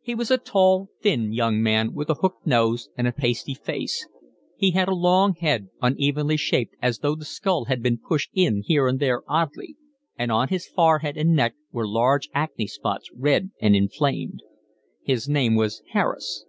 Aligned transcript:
He 0.00 0.14
was 0.14 0.30
a 0.30 0.38
tall 0.38 0.90
thin 1.00 1.32
young 1.32 1.60
man, 1.60 1.92
with 1.92 2.08
a 2.08 2.14
hooked 2.14 2.46
nose 2.46 2.88
and 2.96 3.08
a 3.08 3.12
pasty 3.12 3.52
face; 3.52 4.06
he 4.56 4.70
had 4.70 4.86
a 4.86 4.94
long 4.94 5.34
head, 5.34 5.70
unevenly 5.82 6.36
shaped 6.36 6.76
as 6.80 7.00
though 7.00 7.16
the 7.16 7.24
skull 7.24 7.64
had 7.64 7.82
been 7.82 7.98
pushed 7.98 8.30
in 8.32 8.62
here 8.64 8.86
and 8.86 9.00
there 9.00 9.22
oddly, 9.26 9.74
and 10.16 10.30
on 10.30 10.50
his 10.50 10.68
forehead 10.68 11.16
and 11.16 11.34
neck 11.34 11.56
were 11.72 11.84
large 11.84 12.28
acne 12.32 12.68
spots 12.68 13.10
red 13.12 13.50
and 13.60 13.74
inflamed. 13.74 14.40
His 15.02 15.28
name 15.28 15.56
was 15.56 15.82
Harris. 15.90 16.46